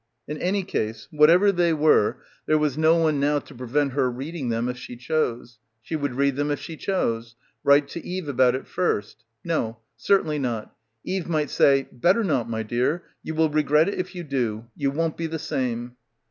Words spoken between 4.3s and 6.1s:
them if she chose. She